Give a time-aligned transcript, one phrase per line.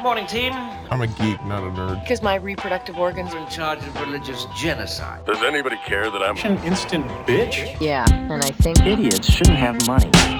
[0.00, 0.54] Good morning, team.
[0.54, 2.00] I'm a geek, not a nerd.
[2.00, 5.26] Because my reproductive organs We're in charge of religious genocide.
[5.26, 7.78] Does anybody care that I'm an instant bitch?
[7.82, 10.39] Yeah, and I think Idiots shouldn't have money.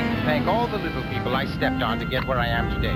[0.00, 2.70] Like to thank all the little people I stepped on to get where I am
[2.70, 2.94] today.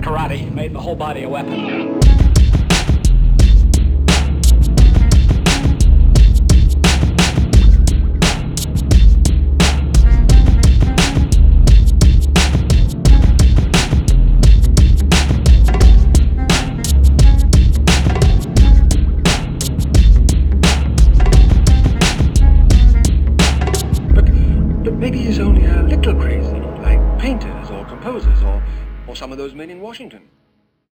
[0.00, 2.07] Karate made the whole body a weapon.
[24.98, 28.62] Maybe he's only a little crazy, like painters or composers or,
[29.06, 30.28] or some of those men in Washington.